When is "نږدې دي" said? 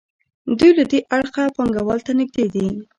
2.19-2.67